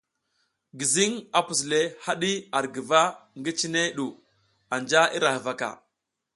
[0.77, 3.01] Gizing a a pus le hadi ar guva
[3.39, 4.07] ngi, cine du
[4.75, 5.69] anja ira huvaka.